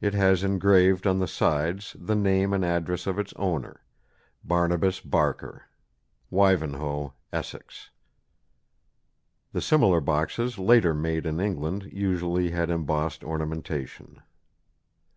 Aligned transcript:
It 0.00 0.14
has 0.14 0.44
engraved 0.44 1.04
on 1.04 1.18
the 1.18 1.26
sides 1.26 1.96
the 1.98 2.14
name 2.14 2.52
and 2.52 2.64
address 2.64 3.08
of 3.08 3.18
its 3.18 3.32
owner 3.34 3.80
"Barnabas 4.44 5.00
Barker, 5.00 5.64
Wyvenhoe, 6.30 7.14
Essex." 7.32 7.90
The 9.52 9.60
similar 9.60 10.00
boxes 10.00 10.60
later 10.60 10.94
made 10.94 11.26
in 11.26 11.40
England 11.40 11.90
usually 11.92 12.52
had 12.52 12.70
embossed 12.70 13.24
ornamentation. 13.24 14.22